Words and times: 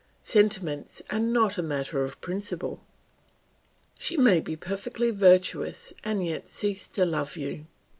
Sentiments 0.23 1.03
are 1.11 1.19
not 1.19 1.59
a 1.59 1.61
matter 1.61 2.03
of 2.03 2.19
principle; 2.21 2.83
she 3.99 4.17
may 4.17 4.39
be 4.39 4.55
perfectly 4.55 5.11
virtuous 5.11 5.93
and 6.03 6.25
yet 6.25 6.49
cease 6.49 6.87
to 6.87 7.05
love 7.05 7.37
you. 7.37 7.67